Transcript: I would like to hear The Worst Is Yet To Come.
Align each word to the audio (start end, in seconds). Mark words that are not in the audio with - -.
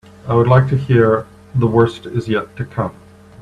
I 0.27 0.33
would 0.33 0.47
like 0.47 0.67
to 0.69 0.75
hear 0.75 1.27
The 1.53 1.67
Worst 1.67 2.07
Is 2.07 2.27
Yet 2.27 2.55
To 2.55 2.65
Come. 2.65 2.95